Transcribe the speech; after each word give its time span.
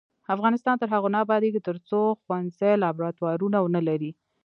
افغانستان 0.35 0.75
تر 0.81 0.87
هغو 0.93 1.07
نه 1.13 1.19
ابادیږي، 1.25 1.61
ترڅو 1.67 1.99
ښوونځي 2.21 2.71
لابراتوارونه 2.83 3.57
ونه 3.61 3.81
لري. 3.87 4.11